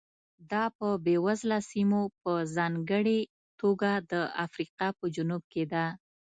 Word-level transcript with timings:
دا 0.51 0.63
په 0.77 0.87
بېوزله 1.05 1.59
سیمو 1.71 2.01
په 2.21 2.31
ځانګړې 2.55 3.19
توګه 3.59 3.91
د 4.11 4.13
افریقا 4.45 4.87
په 4.99 5.05
جنوب 5.15 5.43
کې 5.53 5.63
ده. 5.73 5.85